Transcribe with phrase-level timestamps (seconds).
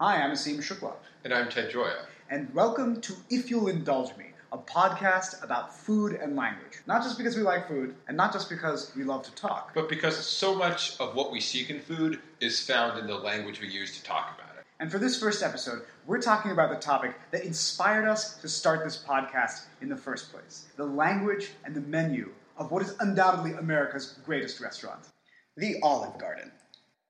[0.00, 0.92] Hi, I'm Asim Shukla,
[1.24, 2.06] And I'm Ted Joya.
[2.30, 6.80] and welcome to If You'll Indulge Me, a podcast about food and language.
[6.86, 9.72] Not just because we like food, and not just because we love to talk.
[9.74, 13.60] But because so much of what we seek in food is found in the language
[13.60, 14.64] we use to talk about it.
[14.80, 18.84] And for this first episode, we're talking about the topic that inspired us to start
[18.84, 23.52] this podcast in the first place the language and the menu of what is undoubtedly
[23.52, 25.00] America's greatest restaurant.
[25.56, 26.50] The Olive Garden.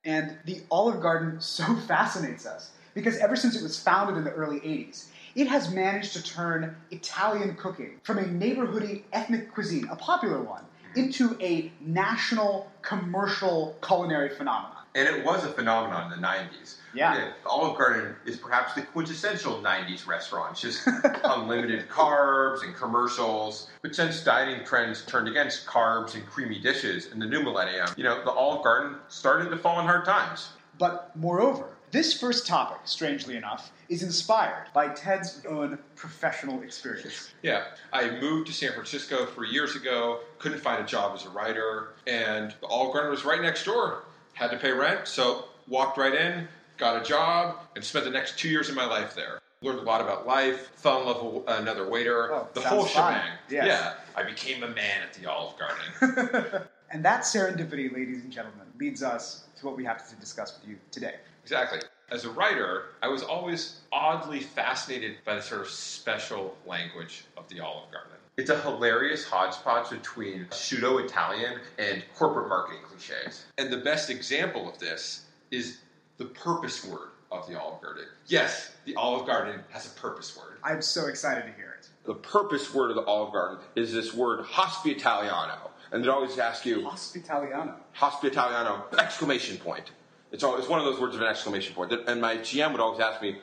[0.04, 4.30] And the Olive Garden so fascinates us because ever since it was founded in the
[4.32, 9.96] early 80s, it has managed to turn Italian cooking from a neighborhoody ethnic cuisine, a
[9.96, 10.62] popular one,
[10.94, 14.73] into a national commercial culinary phenomenon.
[14.94, 16.76] And it was a phenomenon in the 90s.
[16.94, 17.32] Yeah.
[17.44, 20.86] Olive Garden is perhaps the quintessential 90s restaurant, just
[21.24, 23.68] unlimited carbs and commercials.
[23.82, 28.04] But since dining trends turned against carbs and creamy dishes in the new millennium, you
[28.04, 30.50] know, the Olive Garden started to fall in hard times.
[30.78, 37.32] But moreover, this first topic, strangely enough, is inspired by Ted's own professional experience.
[37.42, 41.30] Yeah, I moved to San Francisco three years ago, couldn't find a job as a
[41.30, 44.04] writer, and the Olive Garden was right next door.
[44.34, 48.38] Had to pay rent, so walked right in, got a job, and spent the next
[48.38, 49.40] two years of my life there.
[49.62, 53.30] Learned a lot about life, fell in love with another waiter, Oh, the whole shebang.
[53.48, 53.66] Yes.
[53.66, 56.66] Yeah, I became a man at the Olive Garden.
[56.90, 60.68] and that serendipity, ladies and gentlemen, leads us to what we have to discuss with
[60.68, 61.14] you today.
[61.42, 61.78] Exactly.
[62.10, 67.48] As a writer, I was always oddly fascinated by the sort of special language of
[67.48, 68.13] the Olive Garden.
[68.36, 73.46] It's a hilarious hodgepodge between pseudo Italian and corporate marketing cliches.
[73.58, 75.78] And the best example of this is
[76.18, 78.06] the purpose word of the Olive Garden.
[78.26, 80.58] Yes, the Olive Garden has a purpose word.
[80.64, 81.88] I'm so excited to hear it.
[82.04, 85.70] The purpose word of the Olive Garden is this word hospitaliano.
[85.92, 87.74] And they always ask you, Hospitaliano.
[87.96, 89.92] hospitaliano exclamation point.
[90.32, 91.92] It's all, it's one of those words with an exclamation point.
[91.92, 93.38] And my GM would always ask me,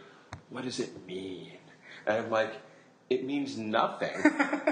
[0.50, 1.53] "What does it mean?"
[2.06, 2.53] And I'm like,
[3.12, 4.14] "It means nothing."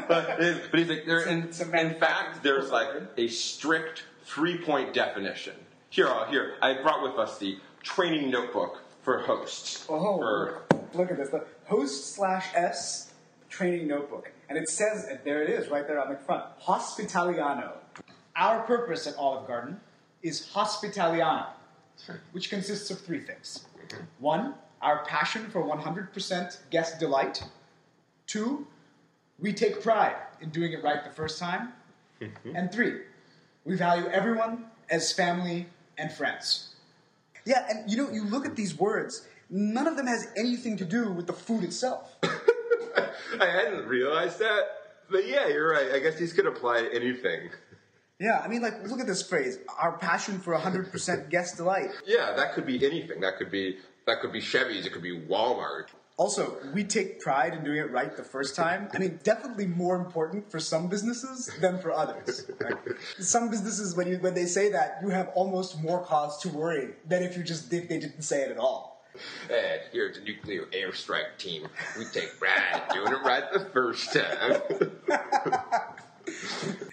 [0.07, 5.55] but, but he's like, there, in, in fact, there's like a strict three-point definition.
[5.89, 9.85] Here, uh, here, I brought with us the training notebook for hosts.
[9.89, 11.29] Oh, Or- look at this.
[11.29, 13.11] The host slash S
[13.49, 14.31] training notebook.
[14.47, 17.73] And it says, and there it is, right there on the front Hospitaliano.
[18.35, 19.79] Our purpose at Olive Garden
[20.23, 21.47] is Hospitaliano,
[22.31, 23.65] which consists of three things.
[24.19, 27.43] One, our passion for 100% guest delight.
[28.29, 28.67] Two,
[29.39, 31.73] we take pride in doing it right the first time.
[32.21, 32.55] Mm-hmm.
[32.55, 33.01] And three,
[33.65, 35.65] we value everyone as family
[35.97, 36.75] and friends.
[37.45, 40.85] Yeah, and you know, you look at these words, none of them has anything to
[40.85, 42.17] do with the food itself.
[42.23, 44.61] I hadn't realized that,
[45.09, 45.91] but yeah, you're right.
[45.91, 47.49] I guess these could apply to anything.
[48.19, 51.89] Yeah, I mean, like, look at this phrase our passion for 100% guest delight.
[52.05, 53.21] Yeah, that could be anything.
[53.21, 54.85] That could be that could be Chevy's.
[54.85, 55.87] It could be Walmart.
[56.19, 58.89] Also, we take pride in doing it right the first time.
[58.93, 62.45] I mean, definitely more important for some businesses than for others.
[62.59, 62.77] Like,
[63.19, 66.89] some businesses, when, you, when they say that, you have almost more cause to worry
[67.07, 69.07] than if you just if they didn't say it at all.
[69.49, 71.69] And here's a nuclear airstrike team.
[71.97, 74.61] We take pride in doing it right the first time.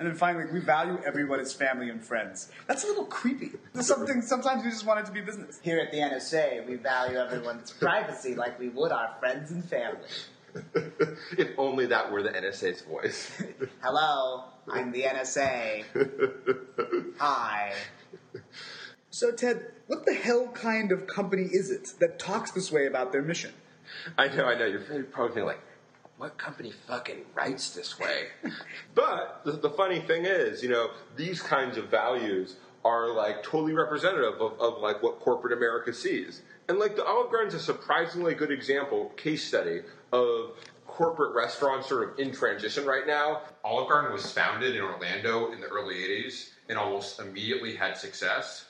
[0.00, 2.50] And then finally, we value everyone as family and friends.
[2.66, 3.50] That's a little creepy.
[3.74, 4.22] There's something.
[4.22, 5.60] Sometimes we just want it to be business.
[5.62, 10.00] Here at the NSA, we value everyone's privacy like we would our friends and family.
[11.36, 13.30] if only that were the NSA's voice.
[13.82, 15.84] Hello, I'm the NSA.
[17.18, 17.74] Hi.
[19.10, 23.12] So, Ted, what the hell kind of company is it that talks this way about
[23.12, 23.52] their mission?
[24.16, 24.64] I know, I know.
[24.64, 25.60] You're probably thinking like,
[26.20, 28.26] what company fucking writes this way?
[28.94, 33.72] but the, the funny thing is, you know, these kinds of values are like totally
[33.72, 36.42] representative of, of like what corporate America sees.
[36.68, 39.80] And like the Olive Garden's a surprisingly good example, case study
[40.12, 40.52] of
[40.86, 43.42] corporate restaurants sort of in transition right now.
[43.64, 48.64] Olive Garden was founded in Orlando in the early 80s and almost immediately had success.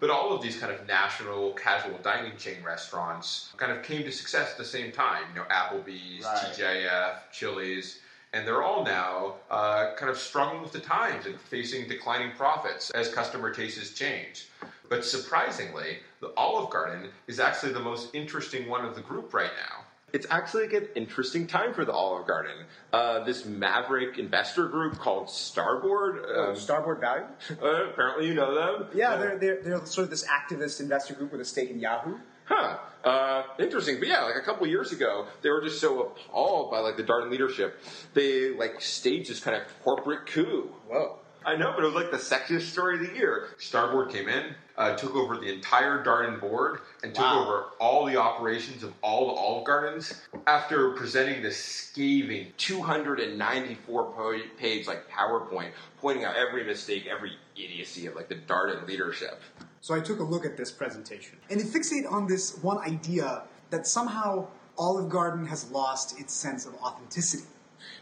[0.00, 4.12] But all of these kind of national casual dining chain restaurants kind of came to
[4.12, 5.22] success at the same time.
[5.34, 6.52] You know, Applebee's, Right.
[6.54, 8.00] TGIF, Chili's,
[8.34, 12.90] and they're all now uh, kind of struggling with the times and facing declining profits
[12.90, 14.48] as customer tastes change.
[14.90, 19.50] But surprisingly, the Olive Garden is actually the most interesting one of the group right
[19.56, 19.84] now.
[20.12, 22.64] It's actually like an interesting time for the Olive Garden.
[22.92, 26.24] Uh, this maverick investor group called Starboard.
[26.34, 27.24] Um, Starboard Value?
[27.62, 28.88] uh, apparently, you know them.
[28.94, 32.16] Yeah, they're, they're, they're sort of this activist investor group with a stake in Yahoo.
[32.44, 32.78] Huh.
[33.04, 33.98] Uh, interesting.
[33.98, 37.04] But yeah, like a couple years ago, they were just so appalled by like the
[37.04, 37.78] Darden leadership,
[38.14, 40.70] they like staged this kind of corporate coup.
[40.88, 41.18] Whoa.
[41.44, 43.48] I know, but it was like the sexiest story of the year.
[43.58, 47.44] Starboard came in, uh, took over the entire Darden board, and took Wow.
[47.46, 54.38] over all the operations of all the Olive Gardens after presenting this scathing 294 po-
[54.58, 55.70] page like PowerPoint
[56.00, 59.40] pointing out every mistake, every idiocy of like the Darden leadership.
[59.80, 63.44] So I took a look at this presentation, and it fixated on this one idea
[63.70, 67.44] that somehow Olive Garden has lost its sense of authenticity.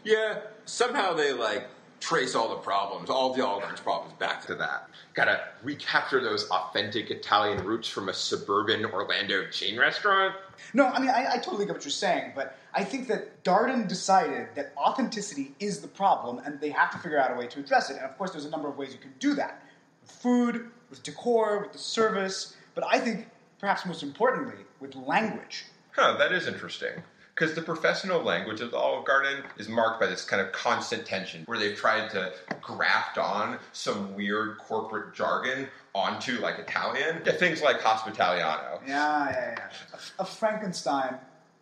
[0.03, 1.67] Yeah, somehow they like
[1.99, 4.89] trace all the problems, all the Olive Garden's problems back to that.
[5.13, 10.35] Gotta recapture those authentic Italian roots from a suburban Orlando chain restaurant.
[10.73, 13.87] No, I mean, I, I totally get what you're saying, but I think that Darden
[13.87, 17.59] decided that authenticity is the problem, and they have to figure out a way to
[17.59, 17.97] address it.
[17.97, 19.63] And of course, there's a number of ways you can do that
[20.01, 23.27] with food, with decor, with the service, but I think
[23.59, 25.65] perhaps most importantly, with language.
[25.91, 27.01] Huh, that is interesting.
[27.37, 31.05] Because the professional language of the Olive Garden is marked by this kind of constant
[31.05, 37.21] tension where they've tried to graft on some weird corporate jargon onto like Italian.
[37.23, 38.79] Yeah, things like hospitaliano.
[38.87, 39.99] Yeah, yeah, yeah.
[40.17, 41.15] A, a Frankenstein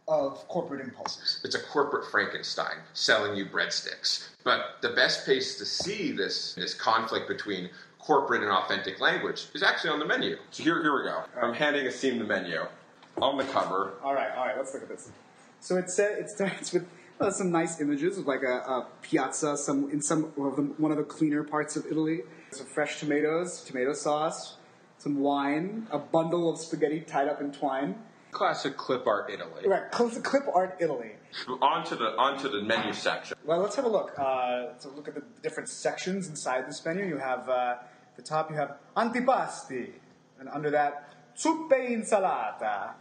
[0.07, 1.41] of corporate impulses.
[1.43, 4.29] It's a corporate Frankenstein selling you breadsticks.
[4.45, 7.69] But the best place to see this, this conflict between
[7.99, 10.37] corporate and authentic language is actually on the menu.
[10.51, 11.23] So here, here we go.
[11.41, 12.65] I'm handing a Asim the menu.
[13.21, 14.57] On the cover, All right, all right.
[14.57, 15.09] Let's look at this.
[15.59, 16.87] So it said it starts with
[17.19, 20.91] uh, some nice images of like a, a piazza, some in some of the, one
[20.91, 22.21] of the cleaner parts of Italy.
[22.51, 24.57] Some fresh tomatoes, tomato sauce,
[24.97, 27.95] some wine, a bundle of spaghetti tied up in twine.
[28.31, 29.67] classic clip art Italy.
[29.67, 31.11] Right, cl- clip art Italy.
[31.61, 33.37] Onto the onto the menu section.
[33.43, 34.13] Well, let's have a look.
[34.17, 37.05] Uh, let's look at the different sections inside this menu.
[37.05, 37.75] You have uh,
[38.15, 38.49] the top.
[38.49, 39.89] You have antipasti,
[40.39, 42.91] and under that, zuppe insalata,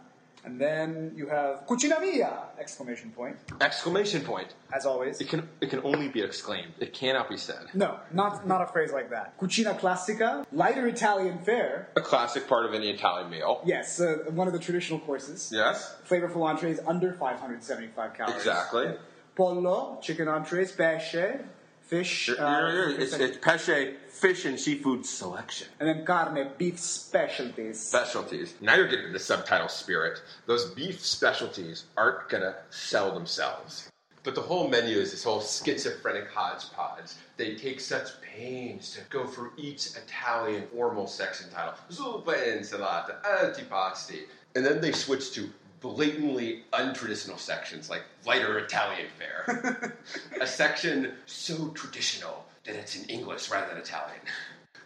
[0.45, 2.43] and then you have cucina mia!
[2.59, 3.37] Exclamation point.
[3.61, 4.53] Exclamation point.
[4.73, 5.19] As always.
[5.19, 6.73] It can it can only be exclaimed.
[6.79, 7.65] It cannot be said.
[7.73, 9.37] No, not not a phrase like that.
[9.39, 11.89] Cucina classica, lighter Italian fare.
[11.97, 13.61] A classic part of any Italian meal.
[13.65, 15.51] Yes, uh, one of the traditional courses.
[15.53, 15.95] Yes.
[16.07, 18.35] Flavorful entrees under 575 calories.
[18.35, 18.93] Exactly.
[19.35, 21.39] Pollo, chicken entrees, pesce,
[21.87, 22.29] fish.
[22.29, 25.67] uh, it's, it's pesce, fish and seafood selection.
[25.79, 27.79] and then carne, beef specialties.
[27.79, 28.55] Specialties.
[28.61, 30.21] Now you're getting the subtitle spirit.
[30.45, 33.89] Those beef specialties aren't gonna sell themselves.
[34.23, 37.11] But the whole menu is this whole schizophrenic hodgepodge.
[37.37, 41.75] They take such pains to go through each Italian formal section title.
[41.91, 44.21] Zuppa insalata, antipasti.
[44.55, 45.47] And then they switch to
[45.93, 49.93] blatantly untraditional sections like lighter Italian fare.
[50.41, 54.19] a section so traditional that it's in English rather than Italian.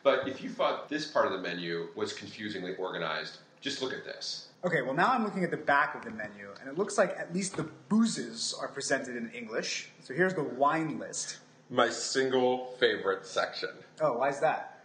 [0.04, 4.04] But if you thought this part of the menu was confusingly organized, just look at
[4.04, 4.48] this.
[4.66, 7.18] Okay, well now I'm looking at the back of the menu, and it looks like
[7.18, 9.90] at least the boozes are presented in English.
[10.04, 11.38] So here's the wine list.
[11.70, 13.70] My single favorite section.
[14.02, 14.82] Oh, why is that?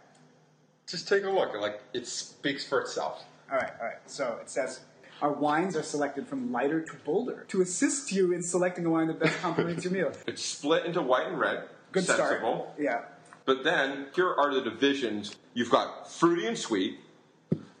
[0.87, 1.53] Just take a look.
[1.59, 3.25] Like it speaks for itself.
[3.51, 3.97] All right, all right.
[4.05, 4.79] So it says
[5.25, 9.07] our wines are selected from lighter to bolder to assist you in selecting a wine
[9.07, 10.11] that best complements your meal.
[10.27, 11.63] It's split into white and red.
[11.91, 12.71] Good sensible.
[12.75, 12.79] start.
[12.79, 13.01] Yeah.
[13.45, 15.35] But then here are the divisions.
[15.55, 16.99] You've got fruity and sweet,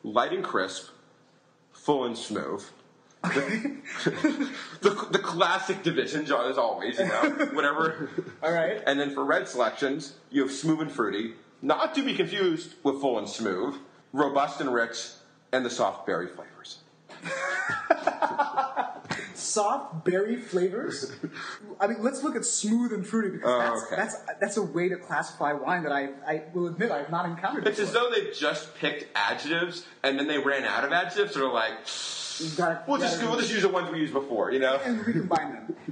[0.03, 0.89] light and crisp,
[1.71, 2.65] full and smooth.
[3.21, 4.49] the,
[5.11, 8.09] the classic divisions are as always, you know, whatever.
[8.43, 8.81] All right.
[8.87, 13.01] And then for red selections, you have smooth and fruity, not to be confused with
[13.01, 13.75] full and smooth,
[14.13, 15.09] robust and rich,
[15.51, 16.79] and the soft berry flavors.
[19.33, 21.11] Soft berry flavors.
[21.79, 23.95] I mean, let's look at smooth and fruity because Oh, that's, okay.
[23.95, 27.67] that's that's a way to classify wine that I, I will admit I've not encountered.
[27.67, 28.09] It's as before.
[28.09, 31.73] though they just picked adjectives and then they ran out of adjectives, so they're like,
[32.39, 34.75] You've gotta- we'll just gotta- we'll just use the ones we used before, you know.
[34.83, 35.75] and recombine them.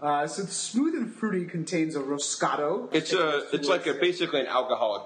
[0.00, 2.88] Uh, so smooth and fruity contains a roscato.
[2.94, 5.02] It's a it's like a basically an alcoholic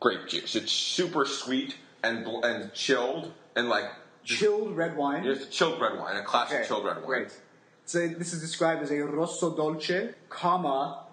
[0.00, 0.56] grape juice.
[0.56, 3.84] It's super sweet and bl- and chilled and like
[4.24, 5.24] chilled red wine.
[5.26, 7.06] it's a chilled red wine, a classic Okay, chilled red wine.
[7.06, 7.28] Great.
[7.84, 11.04] So this is described as a rosso dolce, comma,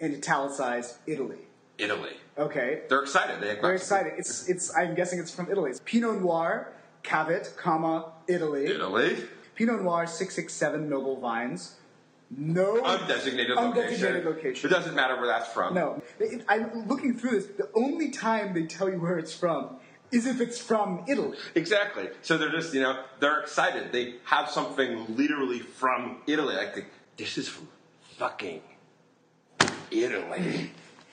[0.00, 1.38] in italicized Italy.
[1.78, 2.16] Italy.
[2.38, 2.82] Okay.
[2.88, 3.40] They're excited.
[3.40, 4.14] They are excited.
[4.18, 4.74] It's it's.
[4.76, 5.70] I'm guessing it's from Italy.
[5.70, 8.66] It's Pinot Noir, Cavit, comma, Italy.
[8.66, 9.16] Italy.
[9.54, 11.76] Pinot Noir, six six seven noble vines.
[12.36, 14.24] No Undesignated location.
[14.24, 14.68] Location.
[14.68, 15.74] It doesn't matter where that's from.
[15.74, 17.46] No, It- I'm looking through this.
[17.56, 19.76] The only time they tell you where it's from
[20.12, 21.36] is if it's from Italy.
[21.54, 22.08] Exactly.
[22.22, 23.92] So they're just, you know, they're excited.
[23.92, 26.54] They have something literally from Italy.
[26.56, 26.86] Like, they-
[27.16, 27.68] this is from
[28.18, 28.62] fucking
[29.90, 30.70] Italy.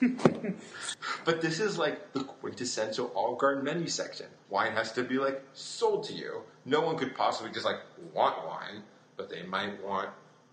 [1.24, 4.26] but this is like the quintessential Olive Garden menu section.
[4.50, 6.42] Wine has to be like sold to you.
[6.64, 7.78] No one could possibly just like
[8.12, 8.82] want wine,
[9.16, 10.10] but they might want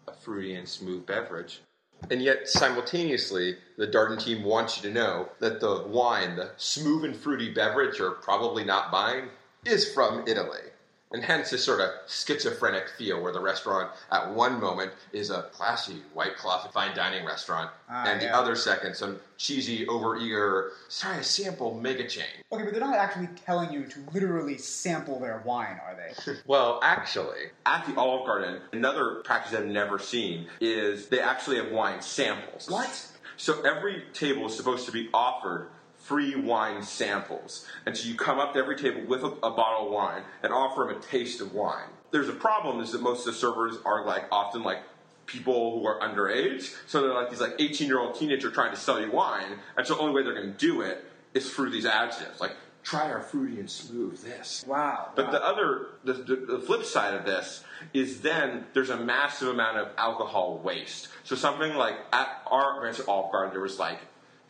[0.08, 1.62] a fruity and smooth beverage
[2.10, 7.05] And yet, simultaneously, the Darden team wants you to know that the wine, the smooth
[7.05, 9.29] and fruity beverage you're probably not buying,
[9.65, 10.72] is from Italy.
[11.13, 15.44] And hence this sort of schizophrenic feel where the restaurant at one moment is a
[15.53, 21.18] classy white cloth fine dining restaurant, Ah, and the other second some cheesy, overeager, sorry,
[21.20, 22.25] a sample mega chain.
[22.51, 26.34] Okay, but they're not actually telling you to literally sample their wine, are they?
[26.46, 31.72] Well, actually, At the Olive Garden, another practice I've never seen is they actually have
[31.72, 32.70] wine samples.
[32.70, 33.08] What?
[33.38, 35.70] So every table is supposed to be offered
[36.12, 37.65] free wine samples.
[37.86, 40.51] And so you come up to every table with a, a bottle of wine and
[40.51, 41.88] offer them a taste of wine.
[42.12, 44.80] There's a problem is that most of the servers are like often like
[45.25, 46.75] people who are underage.
[46.86, 49.60] So they're like these like 18 year old teenager trying to sell you wine.
[49.77, 52.41] And so the only way they're going to do it is through these adjectives.
[52.41, 54.65] Like, try our fruity and smooth this.
[54.68, 55.12] Wow.
[55.15, 55.32] But wow.
[55.32, 57.63] the other, the, the, the flip side of this
[57.94, 61.08] is then there's a massive amount of alcohol waste.
[61.24, 64.00] So something like at our branch at Olive Garden, there was like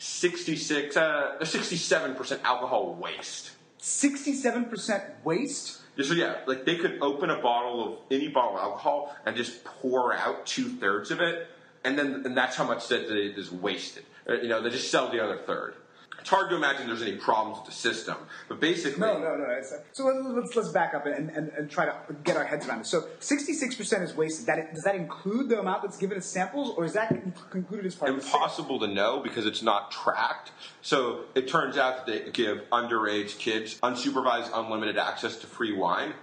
[0.01, 3.51] 66, uh, 67% alcohol waste.
[3.79, 5.81] 67% waste?
[6.01, 9.63] So yeah, like they could open a bottle of any bottle of alcohol and just
[9.63, 11.47] pour out two thirds of it,
[11.83, 14.03] and then and that's how much that that is wasted.
[14.27, 15.75] Uh, You know, they just sell the other third.
[16.21, 18.15] It's hard to imagine there's any problems with the system,
[18.47, 19.45] but basically, No, no, no.
[19.49, 22.81] It's, so let's, let's back up and, and, and try to get our heads around
[22.81, 22.85] it.
[22.85, 24.45] So 66% is wasted.
[24.45, 27.11] That, does that include the amount that's given as samples, or is that
[27.53, 30.51] included as part of the impossible to know because it's not tracked.
[30.81, 36.13] So it turns out that they give underage kids unsupervised, unlimited access to free wine,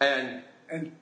[0.00, 0.92] and And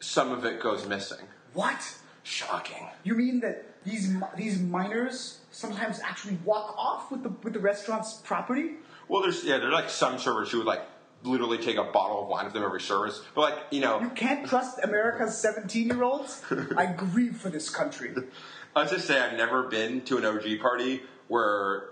[0.00, 1.26] some of it goes missing.
[1.54, 1.96] what?
[2.22, 2.88] Shocking.
[3.04, 8.14] You mean that these these minors sometimes actually walk off with the with the restaurant's
[8.14, 8.72] property?
[9.08, 10.82] Well, there's yeah, there's like some servers who would like
[11.22, 14.10] literally take a bottle of wine with them every service, but like you know, You
[14.10, 16.42] can't trust America's 17 year olds?
[16.76, 18.14] I grieve for this country.
[18.76, 21.90] Let's just say I've never been to an OG party where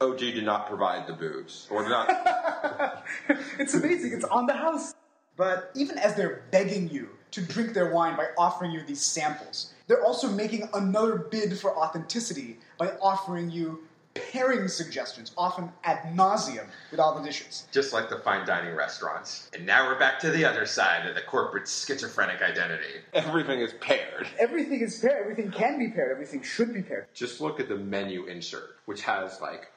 [0.00, 3.04] OG did not provide the booze or not.
[3.58, 4.12] it's amazing.
[4.12, 4.94] It's on the house.
[5.36, 9.72] But even as they're begging you to drink their wine by offering you these samples,
[9.86, 13.80] they're also making another bid for authenticity by offering you
[14.14, 17.66] pairing suggestions, often ad nauseum, with all the dishes.
[17.72, 19.48] just like the fine dining restaurants.
[19.54, 23.00] And now we're back to the other side of the corporate schizophrenic identity.
[23.14, 24.28] Everything is paired.
[24.38, 25.22] Everything is paired.
[25.22, 26.12] Everything can be paired.
[26.12, 27.06] Everything should be paired.
[27.14, 29.68] Just look at the menu insert, which has like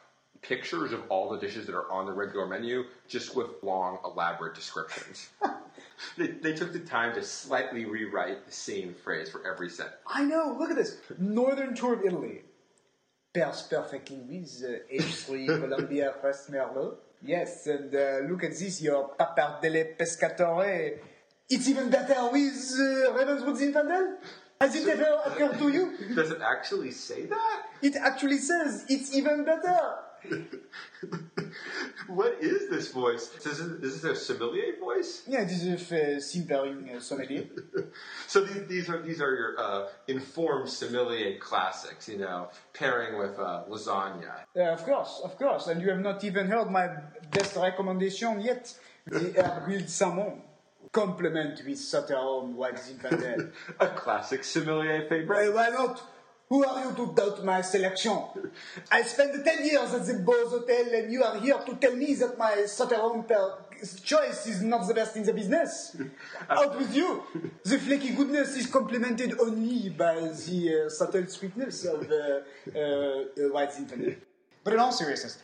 [0.41, 4.53] pictures of all the dishes that are on the regular menu, just with long, elaborate
[4.53, 5.29] descriptions.
[6.17, 9.97] they, they took the time to slightly rewrite the same phrase for every sentence.
[10.07, 10.55] I know.
[10.59, 10.97] Look at this.
[11.17, 12.41] Northern tour of Italy.
[13.35, 16.95] With uh, H3 Columbia Crest Merlot.
[17.21, 20.99] Yes, and uh, look at this, your Pappardelle Pescatore.
[21.49, 24.15] It's even better with uh, Ravenswood Zinfandel.
[24.61, 25.93] Has it ever occurred to you?
[26.15, 27.63] Does it actually say that?
[27.81, 29.95] It actually says it's even better.
[32.07, 33.31] What is this voice?
[33.37, 35.23] Is this, is this a sommelier voice?
[35.27, 37.45] Yeah, it is a uh, silvering uh, sommelier.
[38.27, 43.37] So these, these are these are your uh, informed sommelier classics, you know, pairing with
[43.39, 44.43] uh, lasagna.
[44.55, 45.67] Of course, of course.
[45.67, 46.87] And you have not even heard my
[47.31, 48.73] best recommendation yet.
[49.05, 50.41] The herb salmon.
[50.91, 53.51] Complement with Sutter Home White Zinfandel.
[53.79, 55.53] A classic sommelier favorite.
[55.53, 56.01] Why not?
[56.49, 58.19] Who are you to doubt my selection?
[58.91, 62.13] I spent 10 years at the Beaux Hotel and you are here to tell me
[62.15, 63.57] that my Sutter Home per-
[64.03, 65.97] choice is not the best in the business.
[66.49, 67.23] Out with you!
[67.63, 73.23] The flaky goodness is complemented only by the uh, subtle sweetness of uh, uh, uh,
[73.51, 74.15] White Zinfandel.
[74.63, 75.39] But in all seriousness,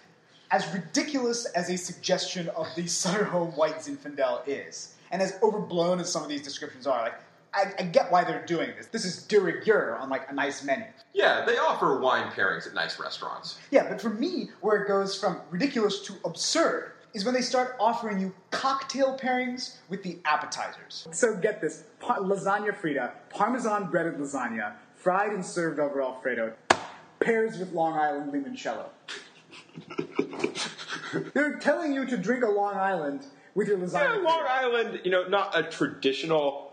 [0.52, 6.00] as ridiculous as a suggestion of the Sutter Home White Zinfandel is, and as overblown
[6.00, 7.20] as some of these descriptions are, like
[7.54, 8.88] I, I get why they're doing this.
[8.88, 10.86] This is de rigueur on like a nice menu.
[11.14, 13.60] Yeah, they offer wine pairings at nice restaurants.
[13.72, 17.76] Yeah, but for me, where it goes from ridiculous to absurd is when they start
[17.78, 21.08] offering you cocktail pairings with the appetizers.
[21.12, 26.54] So get this pa- lasagna fritta, parmesan breaded lasagna, fried and served over Alfredo,
[27.20, 28.86] pairs with Long Island limoncello.
[31.34, 33.94] They're telling you to drink a Long Island with your lasagna.
[33.94, 34.24] Yeah, fritta.
[34.24, 36.71] Long Island, you know, not a traditional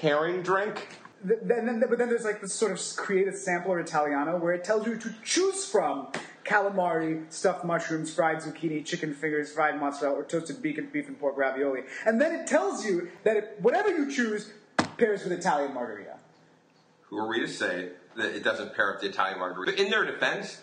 [0.00, 0.86] pairing drink.
[1.26, 4.62] Th- then, then, but then there's like this sort of creative sampler Italiano where it
[4.64, 6.08] tells you to choose from
[6.44, 11.18] calamari, stuffed mushrooms, fried zucchini, chicken fingers, fried mozzarella, or toasted beef and, beef and
[11.18, 11.80] pork ravioli.
[12.06, 14.52] And then it tells you that it, whatever you choose
[14.96, 16.16] pairs with Italian margarita.
[17.08, 19.72] Who are we to say that it doesn't pair with the Italian margarita?
[19.72, 20.60] But in their defense,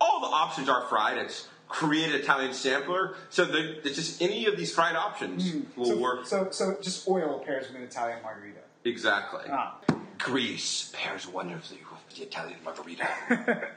[0.00, 1.18] all the options are fried.
[1.18, 5.76] It's create an Italian sampler, so it's just any of these fried options mm.
[5.76, 6.26] will So, work.
[6.26, 8.60] so, so just oil pairs with an Italian margarita.
[8.88, 9.44] Exactly.
[9.50, 9.78] Ah.
[10.18, 13.08] Grease pairs wonderfully with the Italian margarita.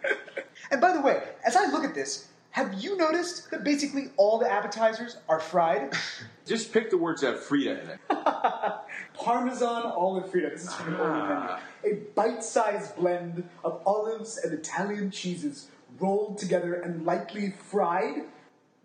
[0.71, 4.37] And by the way, as I look at this, have you noticed that basically all
[4.37, 5.93] the appetizers are fried?
[6.45, 7.99] Just pick the words that have Fritta in it.
[9.13, 10.51] Parmesan olive Fritta.
[10.51, 11.49] This is from the menu.
[11.85, 18.25] A bite-sized blend of olives and Italian cheeses rolled together and lightly fried.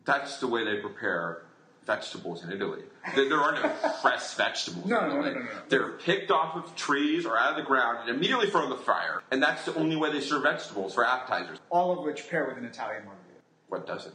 [0.04, 1.45] That's the way they prepare
[1.86, 2.82] vegetables in Italy.
[3.14, 3.68] There, there are no
[4.02, 5.48] fresh vegetables No, in no, no, no, no, no.
[5.68, 8.76] They're picked off of trees or out of the ground and immediately thrown in the
[8.76, 9.22] fire.
[9.30, 11.58] And that's the only way they serve vegetables for appetizers.
[11.70, 13.40] All of which pair with an Italian margarita.
[13.68, 14.12] What does it?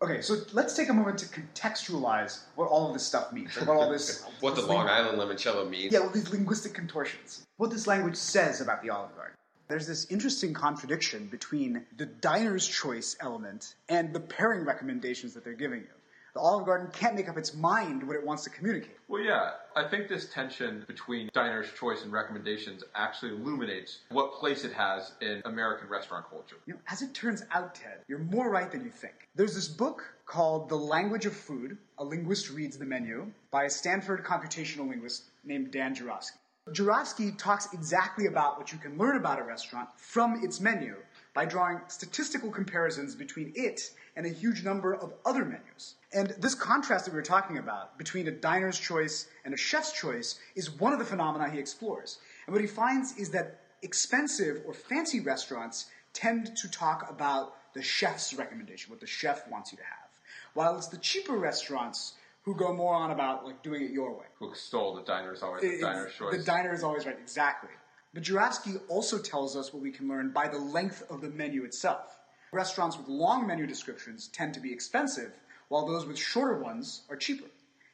[0.00, 3.56] Okay, so let's take a moment to contextualize what all of this stuff means.
[3.56, 4.24] Like what all this.
[4.40, 5.92] What the Long Island limoncello means.
[5.92, 7.46] Yeah, well, these linguistic contortions.
[7.56, 9.36] What this language says about the Olive Garden.
[9.68, 15.54] There's this interesting contradiction between the diner's choice element and the pairing recommendations that they're
[15.54, 15.86] giving you.
[16.34, 18.96] The Olive Garden can't make up its mind what it wants to communicate.
[19.06, 24.64] Well, yeah, I think this tension between diner's choice and recommendations actually illuminates what place
[24.64, 26.56] it has in American restaurant culture.
[26.64, 29.28] You know, as it turns out, Ted, you're more right than you think.
[29.34, 33.70] There's this book called The Language of Food A Linguist Reads the Menu by a
[33.70, 36.38] Stanford computational linguist named Dan Jurafsky.
[36.70, 40.96] Jurafsky talks exactly about what you can learn about a restaurant from its menu
[41.34, 45.94] by drawing statistical comparisons between it and a huge number of other menus.
[46.12, 49.92] And this contrast that we were talking about between a diner's choice and a chef's
[49.92, 52.18] choice is one of the phenomena he explores.
[52.46, 57.82] And what he finds is that expensive or fancy restaurants tend to talk about the
[57.82, 60.10] chef's recommendation, what the chef wants you to have.
[60.52, 64.26] While it's the cheaper restaurants who go more on about like doing it your way.
[64.38, 66.36] Who extol the diner's always the diner's choice.
[66.36, 67.70] The diner is always right, exactly.
[68.14, 71.64] But Jurafsky also tells us what we can learn by the length of the menu
[71.64, 72.18] itself.
[72.52, 75.32] Restaurants with long menu descriptions tend to be expensive,
[75.68, 77.48] while those with shorter ones are cheaper.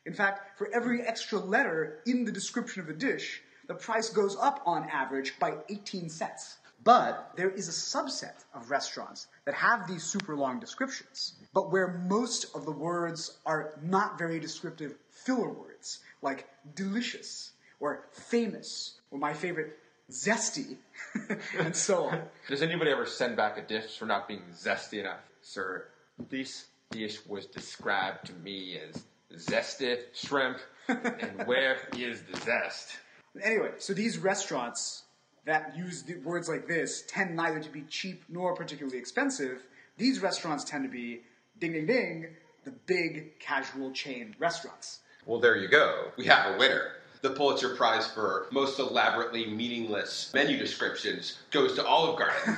[0.06, 4.37] In fact, for every extra letter in the description of a dish, the price goes
[4.37, 6.56] up on average by 18 cents.
[6.82, 11.88] But there is a subset of restaurants that have these super long descriptions, but where
[12.08, 19.18] most of the words are not very descriptive filler words, like delicious or famous, or
[19.18, 19.78] my favorite,
[20.11, 20.77] zesty,
[21.59, 22.23] and so on.
[22.49, 25.21] Does anybody ever send back a dish for not being zesty enough?
[25.42, 25.87] Sir,
[26.31, 29.05] this dish was described to me as
[29.37, 32.99] zesty shrimp, and where is the zest?
[33.42, 35.05] Anyway, so these restaurants
[35.44, 39.62] that use the words like this tend neither to be cheap nor particularly expensive.
[39.97, 41.23] These restaurants tend to be
[41.59, 42.27] ding ding ding,
[42.64, 45.01] the big casual chain restaurants.
[45.27, 46.12] Well, there you go.
[46.16, 46.92] We have a winner.
[47.20, 52.57] The Pulitzer Prize for most elaborately meaningless menu descriptions goes to Olive Garden.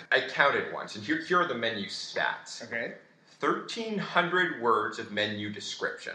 [0.12, 2.64] I counted once, and here, here are the menu stats.
[2.64, 2.94] Okay.
[3.40, 6.14] 1,300 words of menu description,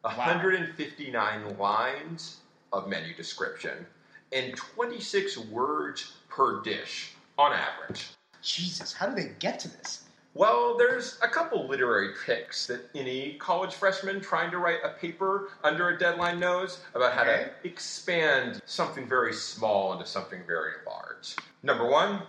[0.00, 2.38] 159 lines
[2.72, 3.86] of menu description,
[4.32, 8.06] and 26 words per dish on average.
[8.40, 10.03] Jesus, how do they get to this?
[10.36, 15.50] Well, there's a couple literary tricks that any college freshman trying to write a paper
[15.62, 17.50] under a deadline knows about how Okay.
[17.62, 21.36] to expand something very small into something very large.
[21.62, 22.22] Number one,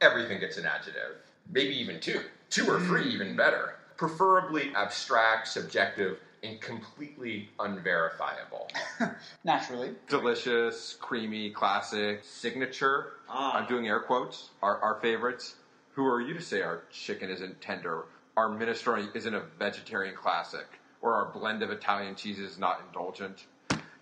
[0.00, 1.16] everything gets an adjective.
[1.50, 2.22] Maybe even two.
[2.48, 3.76] Two or three, even better.
[3.98, 8.70] Preferably abstract, subjective, and completely unverifiable.
[9.44, 9.90] Naturally.
[10.08, 13.12] Delicious, creamy, classic, signature.
[13.28, 13.58] Ah.
[13.58, 14.48] I'm doing air quotes.
[14.62, 15.56] Our, our favorites.
[15.92, 18.04] Who are you to say our chicken isn't tender?
[18.36, 20.66] Our minestrone isn't a vegetarian classic,
[21.02, 23.46] or our blend of Italian cheese is not indulgent.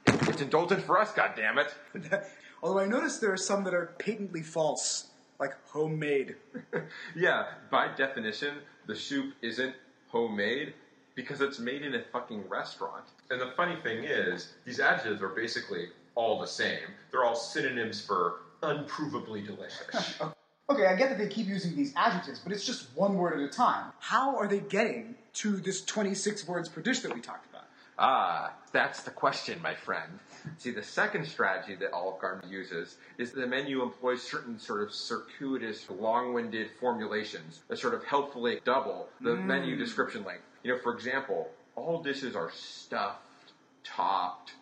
[0.07, 1.71] It's indulgent for us, goddammit.
[2.63, 6.37] Although I noticed there are some that are patently false, like homemade.
[7.17, 9.75] Yeah, by definition, the soup isn't
[10.09, 10.75] homemade
[11.15, 13.05] because it's made in a fucking restaurant.
[13.31, 16.81] And the funny thing is, these adjectives are basically all the same.
[17.11, 20.21] They're all synonyms for unprovably delicious.
[20.71, 23.41] Okay, I get that they keep using these adjectives, but it's just one word at
[23.41, 23.91] a time.
[24.01, 27.65] How are they getting to this 26 words per dish that we talked about?
[27.99, 30.19] Ah, that's the question, my friend.
[30.59, 34.83] See, the second strategy that Olive Garden uses is that the menu employs certain sort
[34.83, 40.45] of circuitous, long-winded formulations that sort of helpfully double the menu description length.
[40.65, 43.23] You know, for example, all dishes are stuffed,
[43.85, 44.53] topped,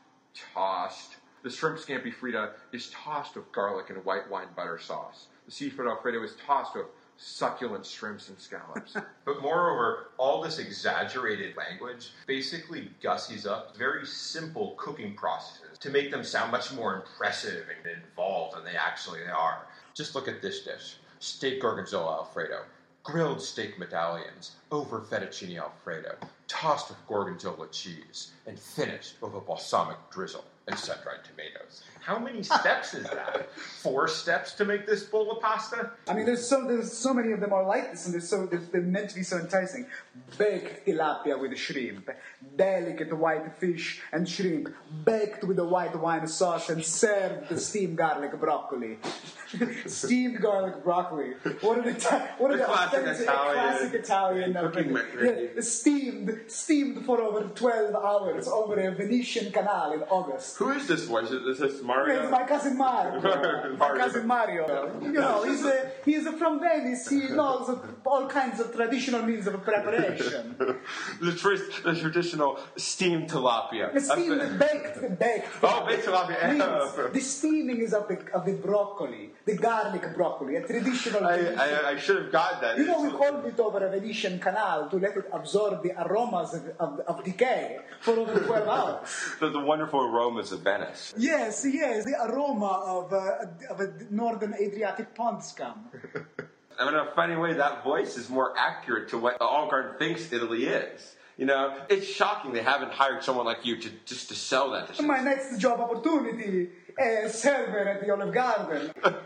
[0.54, 1.16] tossed.
[1.42, 5.26] The shrimp scampi fritta is tossed with garlic and white wine butter sauce.
[5.46, 8.96] The seafood alfredo is tossed with succulent shrimps and scallops.
[9.24, 16.10] But moreover, all this exaggerated language basically gussies up very simple cooking processes to make
[16.10, 19.66] them sound much more impressive and involved than they actually are.
[19.94, 22.62] Just look at this dish steak gorgonzola alfredo,
[23.04, 26.16] grilled steak medallions over fettuccine alfredo,
[26.48, 31.82] tossed with gorgonzola cheese, and finished with a balsamic drizzle and sun dried tomatoes.
[32.00, 33.52] How many steps is that?
[33.54, 35.90] Four steps to make this bowl of pasta?
[36.08, 38.46] I mean, there's so there's so many of them are like this, and they're so
[38.46, 39.86] they're, they're meant to be so enticing.
[40.38, 42.08] Baked tilapia with shrimp,
[42.56, 44.72] delicate white fish and shrimp,
[45.04, 48.98] baked with a white wine sauce and served with steamed garlic broccoli.
[49.86, 51.34] steamed garlic broccoli.
[51.60, 56.40] What are the ta- what are The the, classic Italian classic Italian cooking yeah, steamed
[56.46, 60.55] steamed for over twelve hours over a Venetian canal in August.
[60.58, 61.30] Who is this voice?
[61.30, 62.22] Is this Mario?
[62.22, 63.20] It's my cousin Mario.
[63.78, 65.00] my cousin Mario.
[65.02, 67.08] You know, he's a, he's a from Venice.
[67.08, 70.56] He knows all kinds of traditional means of preparation.
[71.20, 73.92] the, tris- the traditional steamed tilapia.
[73.92, 75.48] The steamed, baked, baked.
[75.62, 77.12] Oh, baked tilapia.
[77.12, 81.26] The steaming is of the of the broccoli, the garlic broccoli, a traditional.
[81.26, 82.78] I, I, I should have got that.
[82.78, 86.54] you know, we called it over a Venetian canal to let it absorb the aromas
[86.54, 89.08] of, of, of decay for over 12 hours.
[89.40, 91.14] the, the wonderful aromas of Venice.
[91.16, 95.86] Yes, yes, the aroma of, uh, of a northern Adriatic pond scum.
[96.78, 100.30] And in a funny way, that voice is more accurate to what Olive Garden thinks
[100.30, 101.16] Italy is.
[101.38, 104.94] You know, it's shocking they haven't hired someone like you to just to sell that.
[104.94, 108.90] To My next job opportunity as server at the Olive Garden.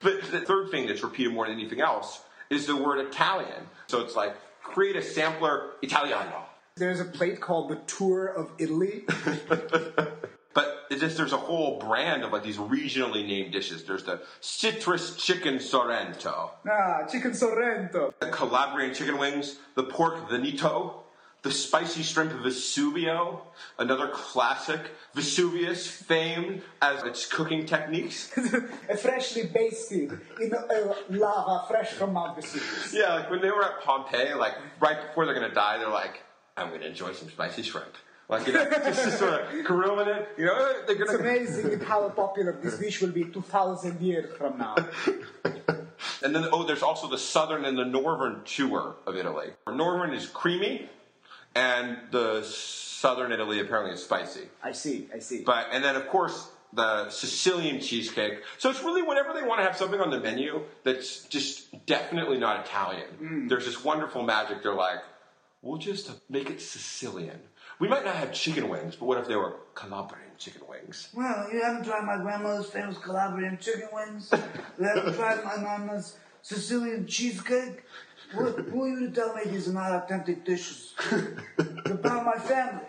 [0.00, 3.66] But the third thing that's repeated more than anything else is the word Italian.
[3.88, 6.44] So it's like create a sampler Italiano.
[6.78, 9.04] There's a plate called the Tour of Italy.
[10.54, 13.84] But just there's a whole brand of like these regionally named dishes.
[13.84, 18.12] There's the citrus chicken sorrento, Ah, chicken sorrento.
[18.18, 21.04] the Calabrian chicken wings, the pork veneto,
[21.42, 23.42] the spicy shrimp Vesuvio,
[23.78, 24.80] another classic,
[25.14, 28.26] Vesuvius famed as its cooking techniques.
[29.00, 32.92] freshly basted in uh, lava fresh from Mount Vesuvius.
[32.92, 36.22] Yeah, like when they were at Pompeii, like right before they're gonna die, they're like,
[36.58, 37.94] I'm gonna enjoy some spicy shrimp.
[38.28, 40.28] Like, you know, just, just sort of grilling it.
[40.36, 41.18] You know, they're It's gonna.
[41.22, 44.76] amazing how popular this dish will be 2,000 years from now.
[46.22, 49.48] And then, oh, there's also the southern and the northern tour of Italy.
[49.68, 50.88] Northern is creamy,
[51.54, 54.42] and the southern Italy apparently is spicy.
[54.62, 55.42] I see, I see.
[55.44, 58.42] But and then of course the Sicilian cheesecake.
[58.58, 62.38] So it's really whenever they want to have something on the menu that's just definitely
[62.38, 63.06] not Italian.
[63.22, 63.48] Mm.
[63.48, 64.62] There's this wonderful magic.
[64.62, 64.98] They're like,
[65.62, 67.38] we'll just make it Sicilian.
[67.80, 71.08] We might not have chicken wings, but what if they were Calabrian chicken wings?
[71.14, 74.30] Well, you haven't tried my grandmother's famous Calabrian chicken wings.
[74.78, 77.84] You haven't tried my mama's Sicilian cheesecake.
[78.34, 80.94] What, who are you to tell me these are not authentic dishes?
[81.10, 82.84] They're about my family.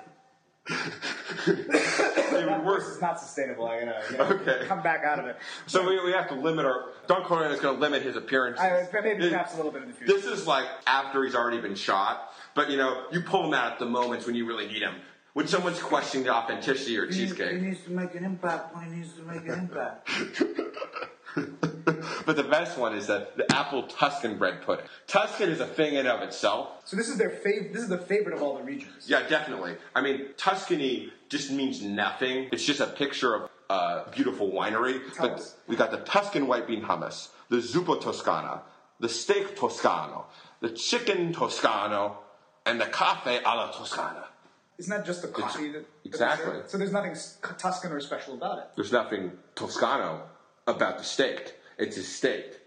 [1.45, 2.82] They would That work.
[2.82, 3.65] is not sustainable.
[3.67, 4.65] I gotta, I gotta Okay.
[4.67, 5.38] come back out of it.
[5.67, 6.89] So we, we have to limit our.
[7.08, 8.63] Don Corleone is going to limit his appearances.
[8.63, 10.13] I, maybe It- perhaps a little bit in the future.
[10.13, 13.72] This is like after he's already been shot, but you know, you pull them out
[13.72, 14.95] at the moments when you really need them.
[15.32, 17.56] When someone's questioning the authenticity of your He, needs- cheesecake.
[17.56, 20.10] he needs to make an impact when he needs to make an impact.
[22.26, 24.84] but the best one is that the apple Tuscan bread pudding.
[25.08, 26.82] Tuscan is a thing in of itself.
[26.84, 29.08] So this is their fav- This is the favorite of all the regions.
[29.08, 29.78] Yeah, definitely.
[29.95, 32.50] I mean, Tuscany just means nothing.
[32.52, 35.00] It's just a picture of a beautiful winery.
[35.17, 38.63] But we got the Tuscan white bean hummus, the zuppa toscana,
[39.00, 40.26] the steak toscano,
[40.60, 42.17] the chicken toscano,
[42.69, 44.25] and the cafe alla toscana.
[44.77, 45.71] Isn't that just the coffee?
[45.71, 46.45] that, that exactly.
[46.45, 46.69] serve?
[46.69, 47.15] So there's nothing
[47.58, 48.65] Tuscan or special about it.
[48.75, 50.23] There's nothing Toscano
[50.67, 51.55] about the steak.
[51.77, 52.60] It's a steak.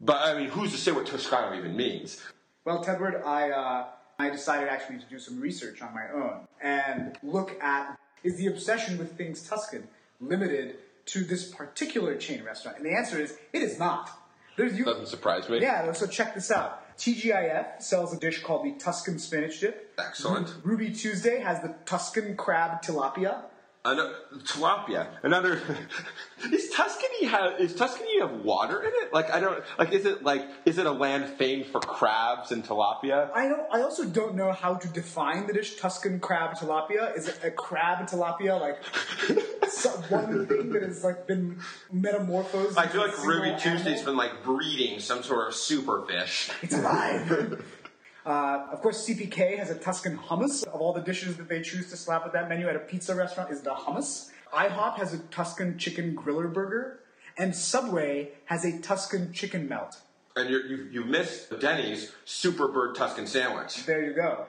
[0.00, 2.20] But I mean, who's to say what Toscano even means?
[2.64, 3.86] Well, Tedward, I uh,
[4.18, 8.46] I decided actually to do some research on my own and look at is the
[8.46, 9.88] obsession with things Tuscan
[10.20, 12.78] limited to this particular chain restaurant?
[12.78, 14.10] And the answer is it is not.
[14.56, 14.84] There's you.
[14.84, 15.60] Doesn't surprise me.
[15.60, 16.83] Yeah, so check this out.
[16.98, 19.92] TGIF sells a dish called the Tuscan spinach dip.
[19.98, 20.54] Excellent.
[20.62, 23.42] Ruby Tuesday has the Tuscan crab tilapia.
[23.86, 25.08] Ano- tilapia.
[25.22, 25.60] Another.
[26.50, 29.12] is Tuscany have is Tuscany have water in it?
[29.12, 29.92] Like I don't like.
[29.92, 33.30] Is it like is it a land famed for crabs and tilapia?
[33.34, 33.66] I don't.
[33.70, 37.14] I also don't know how to define the dish Tuscan crab tilapia.
[37.14, 38.82] Is it a crab tilapia like
[40.10, 41.60] one thing that has like been
[41.92, 42.78] metamorphosed?
[42.78, 44.04] I feel like Ruby Tuesday's animal?
[44.04, 46.50] been like breeding some sort of super fish.
[46.62, 47.62] It's alive.
[48.24, 50.66] Uh, of course, CPK has a Tuscan hummus.
[50.66, 53.14] Of all the dishes that they choose to slap with that menu at a pizza
[53.14, 54.30] restaurant, is the hummus.
[54.52, 57.00] IHOP has a Tuscan chicken griller burger,
[57.36, 59.98] and Subway has a Tuscan chicken melt.
[60.36, 63.84] And you're, you you missed Denny's Super Bird Tuscan sandwich.
[63.84, 64.46] There you go.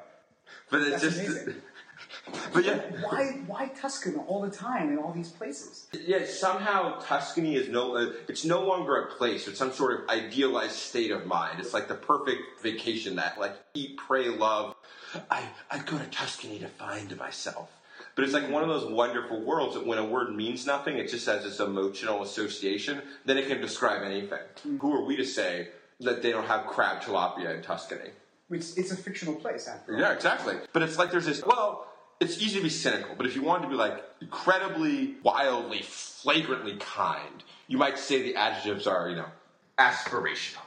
[0.70, 1.20] But it's That's just.
[1.20, 1.62] amazing.
[2.54, 5.88] But yeah, Why, why Tuscan all the time in all these places?
[5.94, 9.48] Yeah, somehow Tuscany is no, uh, it's no longer a place.
[9.48, 11.60] It's some sort of idealized state of mind.
[11.60, 14.76] It's like the perfect vacation that, like, eat, pray, love.
[15.30, 17.70] I, I go to Tuscany to find myself.
[18.16, 21.10] But it's like one of those wonderful worlds that when a word means nothing, it
[21.10, 24.40] just has this emotional association, then it can describe anything.
[24.80, 28.12] Who are we to say that they don't have crab tilapia in Tuscany?
[28.50, 30.00] It's, it's a fictional place, after all.
[30.00, 30.56] Yeah, exactly.
[30.72, 31.88] But it's like there's this, well,
[32.20, 36.78] it's easy to be cynical, but if you wanted to be like incredibly, wildly, flagrantly
[36.78, 39.28] kind, you might say the adjectives are, you know,
[39.78, 40.62] aspirational.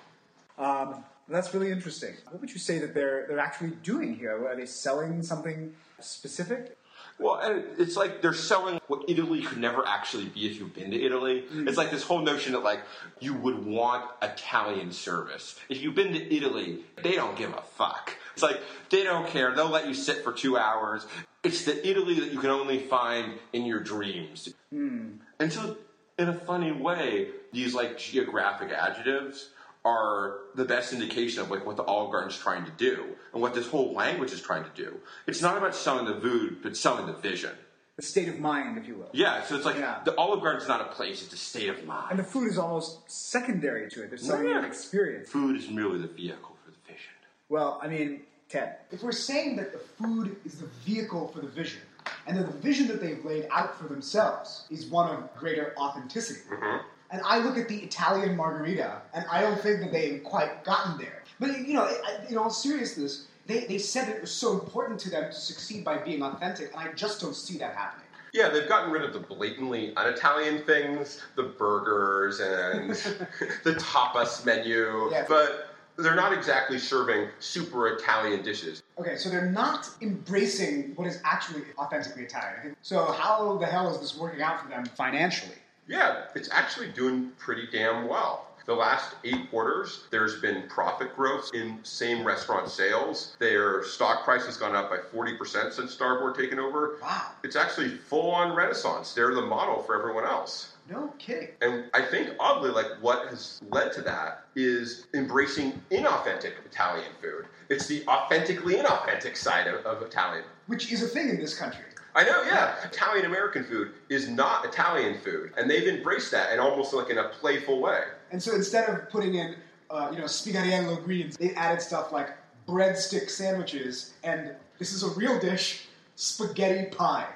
[0.59, 2.15] Um, that's really interesting.
[2.31, 4.47] What would you say that they're they're actually doing here?
[4.47, 6.77] Are they selling something specific?
[7.19, 10.93] Well, and it's like they're selling what Italy could never actually be if you've been
[10.93, 11.45] to Italy.
[11.51, 12.81] It's like this whole notion that like
[13.19, 15.59] you would want Italian service.
[15.69, 18.17] If you've been to Italy, they don't give a fuck.
[18.35, 19.53] It's like they don't care.
[19.55, 21.07] They'll let you sit for two hours.
[21.44, 24.53] It's the Italy that you can only find in your dreams.
[24.70, 25.12] Hmm.
[25.38, 25.77] And so,
[26.18, 29.51] in a funny way, these like geographic adjectives
[29.85, 33.55] are the best indication of like what the Olive Garden's trying to do and what
[33.55, 34.98] this whole language is trying to do.
[35.27, 37.53] It's not about selling the food, but selling the vision.
[37.96, 39.09] The state of mind, if you will.
[39.12, 40.01] Yeah, so it's like Yeah.
[40.05, 42.09] the Olive Garden's not a place; it's a state of mind.
[42.11, 44.09] And the food is almost secondary to it.
[44.11, 44.59] They're selling Yeah.
[44.59, 45.29] an experience.
[45.31, 47.11] Food is merely the vehicle for the vision.
[47.48, 51.49] Well, I mean, Ted, if we're saying that the food is the vehicle for the
[51.49, 51.83] vision,
[52.27, 56.41] and that the vision that they've laid out for themselves is one of greater authenticity,
[56.51, 56.79] mm-hmm.
[57.11, 60.97] and I look at the Italian margarita, and I don't think that they've quite gotten
[60.97, 61.23] there.
[61.39, 61.95] But you know,
[62.31, 65.99] in all seriousness, they, they said it was so important to them to succeed by
[65.99, 68.07] being authentic, and I just don't see that happening.
[68.33, 72.91] Yeah, they've gotten rid of the blatantly un-Italian things, the burgers and
[73.65, 75.25] the tapas menu, Yeah.
[75.29, 75.68] but
[75.99, 78.83] they're not exactly serving super Italian dishes.
[78.99, 82.77] Okay, so they're not embracing what is actually authentically Italian.
[82.83, 85.57] So how the hell is this working out for them financially?
[85.89, 88.47] Yeah, it's actually doing pretty damn well.
[88.67, 93.35] The last eight quarters, there's been profit growth in same restaurant sales.
[93.39, 96.99] Their stock price has gone up by 40% since Starboard taken over.
[97.01, 97.29] Wow.
[97.43, 99.15] It's actually full on renaissance.
[99.15, 100.75] They're the model for everyone else.
[100.90, 101.51] No kidding.
[101.61, 107.46] And I think oddly, like what has led to that is embracing inauthentic Italian food.
[107.68, 110.44] It's the authentically inauthentic side of, of Italian.
[110.66, 111.85] Which is a thing in this country.
[112.14, 112.74] I know, yeah.
[112.85, 117.18] Italian American food is not Italian food, and they've embraced that in almost like in
[117.18, 118.01] a playful way.
[118.33, 119.57] And so instead of putting in,
[119.90, 122.31] uh, you know, spaghettiello greens, they added stuff like
[122.66, 127.29] breadstick sandwiches, and this is a real dish, spaghetti pie.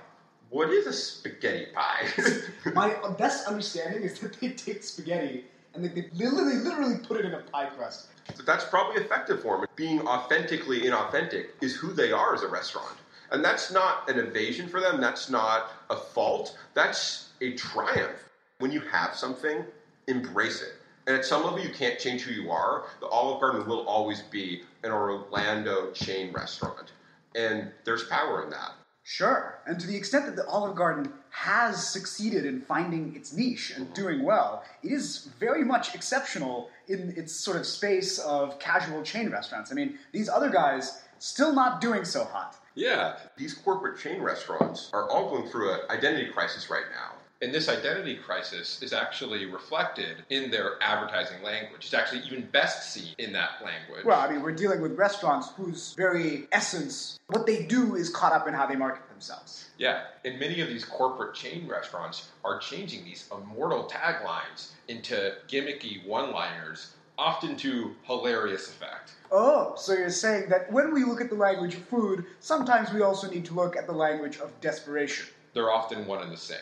[0.53, 2.09] What is a spaghetti pie?
[2.75, 7.25] My best understanding is that they take spaghetti and they, they literally, literally put it
[7.25, 8.09] in a pie crust.
[8.35, 9.67] So that's probably effective for them.
[9.77, 12.99] Being authentically inauthentic is who they are as a restaurant.
[13.31, 18.29] And that's not an evasion for them, that's not a fault, that's a triumph.
[18.59, 19.65] When you have something,
[20.07, 20.75] embrace it.
[21.07, 22.85] And at some level, you can't change who you are.
[23.01, 26.93] The Olive Garden will always be an Orlando chain restaurant.
[27.35, 28.73] And there's power in that.
[29.05, 29.59] Sure.
[29.67, 33.87] And to the extent that the Olive Garden has succeeded in finding its niche and
[33.87, 33.95] uh-huh.
[33.95, 39.31] doing well, it is very much exceptional in its sort of space of casual chain
[39.31, 39.73] restaurants.
[39.73, 42.57] I mean, these other guys still not doing so hot.
[42.75, 47.13] Yeah, these corporate chain restaurants are all going through an identity crisis right now.
[47.43, 51.85] And this identity crisis is actually reflected in their advertising language.
[51.85, 54.05] It's actually even best seen in that language.
[54.05, 58.33] Well, I mean, we're dealing with restaurants whose very essence, what they do is caught
[58.33, 59.71] up in how they market themselves.
[59.77, 66.07] Yeah, and many of these corporate chain restaurants are changing these immortal taglines into gimmicky
[66.07, 69.15] one liners, often to hilarious effect.
[69.33, 73.03] Oh, so you're saying that when we look at the language of food, sometimes we
[73.03, 75.27] also need to look at the language of desperation.
[75.55, 76.59] They're often one and the same.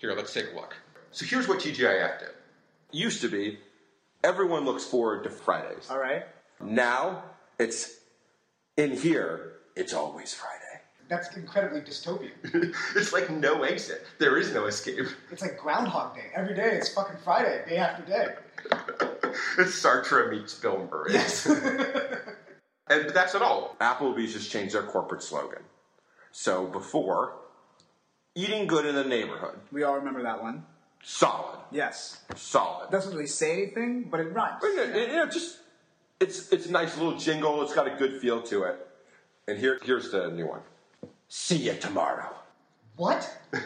[0.00, 0.74] Here, let's take a look.
[1.10, 2.28] So here's what TGIF did.
[2.90, 3.58] Used to be,
[4.24, 5.88] everyone looks forward to Fridays.
[5.90, 6.24] All right?
[6.58, 7.22] Now,
[7.58, 7.98] it's
[8.78, 10.56] in here, it's always Friday.
[11.10, 12.30] That's incredibly dystopian.
[12.96, 14.06] it's like no exit.
[14.18, 15.06] There is no escape.
[15.30, 16.30] It's like Groundhog Day.
[16.34, 18.34] Every day it's fucking Friday, day after day.
[19.58, 21.12] it's Sartre meets Bill Murray.
[21.12, 21.46] Yes.
[22.90, 23.76] And but that's not all.
[23.80, 25.62] Applebee's just changed their corporate slogan.
[26.32, 27.36] So before,
[28.34, 30.64] eating good in the neighborhood, we all remember that one.
[31.02, 32.20] solid, Yes.
[32.36, 32.90] solid.
[32.90, 34.58] Doesn't really say anything, but it rhymes.
[34.60, 35.58] But, you know, you know, just
[36.20, 37.62] it's it's a nice little jingle.
[37.62, 38.86] It's got a good feel to it.
[39.48, 40.60] And here here's the new one.
[41.28, 42.34] See you tomorrow.
[42.96, 43.30] What?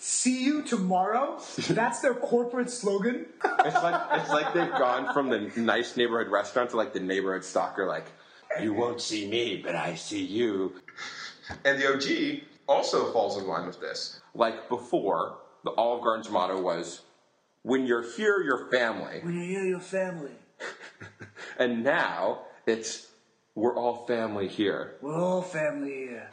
[0.00, 1.40] See you tomorrow?
[1.68, 3.26] That's their corporate slogan?
[3.64, 7.44] It's like it's like they've gone from the nice neighborhood restaurant to like the neighborhood
[7.44, 7.84] stalker.
[7.86, 8.06] Like,
[8.62, 10.74] you won't see me, but I see you.
[11.64, 14.20] And the OG also falls in line with this.
[14.34, 17.02] Like before, the Olive Garden's motto was,
[17.62, 20.32] "When you're here, you're family." When you hear your family,
[21.58, 23.08] And now it's,
[23.54, 26.30] "We're all family here." we're all family here.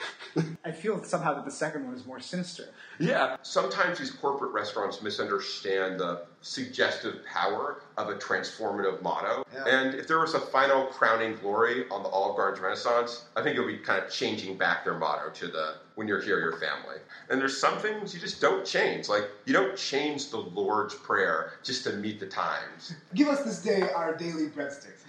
[0.65, 2.65] I feel somehow that the second one is more sinister.
[2.99, 3.37] Yeah.
[3.41, 9.43] Sometimes these corporate restaurants misunderstand the suggestive power of a transformative motto.
[9.67, 13.57] And if there was a final crowning glory on the Olive Garden's Renaissance, I think
[13.57, 16.59] it would be kind of changing back their motto to the when you're here, your
[16.59, 16.97] family.
[17.29, 19.09] And there's some things you just don't change.
[19.09, 22.93] Like, you don't change the Lord's Prayer just to meet the times.
[23.15, 25.01] Give us this day our daily breadsticks.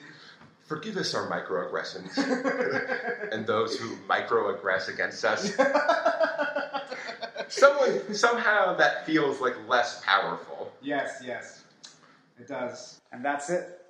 [0.64, 2.16] Forgive us our microaggressions
[3.33, 5.53] and those who microaggress against us.
[7.48, 10.72] Someone somehow that feels like less powerful.
[10.82, 11.64] Yes, yes.
[12.38, 13.00] It does.
[13.12, 13.80] And that's it.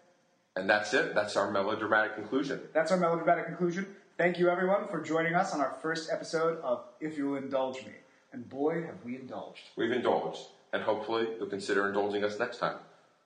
[0.57, 1.15] And that's it.
[1.15, 2.61] That's our melodramatic conclusion.
[2.73, 3.87] That's our melodramatic conclusion.
[4.17, 7.93] Thank you, everyone, for joining us on our first episode of If You'll Indulge Me.
[8.33, 9.61] And boy, have we indulged.
[9.77, 10.41] We've indulged,
[10.73, 12.77] and hopefully you'll consider indulging us next time.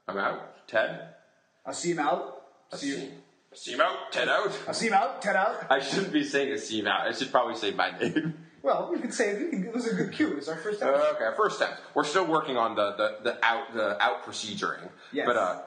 [0.08, 0.66] I'm out.
[0.66, 1.08] Ted.
[1.64, 2.42] I'll see him out.
[2.72, 3.10] I See you.
[3.54, 4.12] Asim out.
[4.12, 4.56] Ted out.
[4.68, 5.20] I'll see him out.
[5.22, 5.66] Ted out.
[5.70, 7.06] I shouldn't be saying Asim out.
[7.06, 8.34] I should probably say my name.
[8.62, 9.54] Well, you could say it.
[9.54, 10.36] It was a good cue.
[10.36, 11.16] It's our first episode.
[11.16, 11.72] okay, first time.
[11.94, 14.88] We're still working on the, the, the out the out proceduring.
[15.12, 15.26] Yes.
[15.26, 15.58] But uh,